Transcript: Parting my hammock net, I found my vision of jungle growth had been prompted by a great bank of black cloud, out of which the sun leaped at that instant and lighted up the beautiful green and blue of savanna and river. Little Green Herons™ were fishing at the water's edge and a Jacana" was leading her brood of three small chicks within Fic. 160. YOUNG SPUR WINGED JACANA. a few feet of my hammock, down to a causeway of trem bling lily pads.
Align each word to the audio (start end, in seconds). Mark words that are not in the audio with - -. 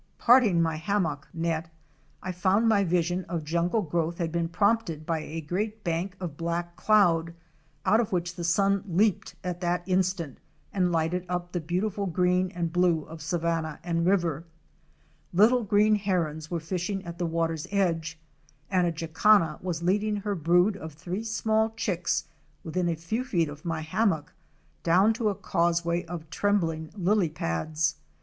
Parting 0.17 0.63
my 0.63 0.77
hammock 0.77 1.27
net, 1.31 1.69
I 2.23 2.31
found 2.31 2.67
my 2.67 2.83
vision 2.83 3.23
of 3.25 3.43
jungle 3.43 3.83
growth 3.83 4.17
had 4.17 4.31
been 4.31 4.49
prompted 4.49 5.05
by 5.05 5.19
a 5.19 5.41
great 5.41 5.83
bank 5.83 6.17
of 6.19 6.37
black 6.37 6.75
cloud, 6.75 7.35
out 7.85 7.99
of 7.99 8.11
which 8.11 8.33
the 8.35 8.43
sun 8.43 8.83
leaped 8.87 9.35
at 9.43 9.61
that 9.61 9.83
instant 9.85 10.39
and 10.73 10.91
lighted 10.91 11.23
up 11.29 11.51
the 11.51 11.59
beautiful 11.61 12.07
green 12.07 12.49
and 12.55 12.73
blue 12.73 13.03
of 13.03 13.21
savanna 13.21 13.77
and 13.83 14.07
river. 14.07 14.43
Little 15.35 15.61
Green 15.63 15.99
Herons™ 15.99 16.49
were 16.49 16.59
fishing 16.59 17.05
at 17.05 17.19
the 17.19 17.27
water's 17.27 17.67
edge 17.69 18.17
and 18.71 18.87
a 18.87 18.91
Jacana" 18.91 19.59
was 19.61 19.83
leading 19.83 20.15
her 20.15 20.33
brood 20.33 20.75
of 20.77 20.93
three 20.93 21.23
small 21.23 21.69
chicks 21.75 22.23
within 22.63 22.87
Fic. 22.87 22.95
160. 22.95 22.95
YOUNG 22.95 22.95
SPUR 22.95 22.95
WINGED 22.95 23.03
JACANA. 23.03 23.05
a 23.05 23.07
few 23.07 23.23
feet 23.45 23.49
of 23.49 23.65
my 23.65 23.81
hammock, 23.81 24.33
down 24.81 25.13
to 25.13 25.29
a 25.29 25.35
causeway 25.35 26.03
of 26.05 26.27
trem 26.31 26.59
bling 26.59 26.89
lily 26.97 27.29
pads. 27.29 27.97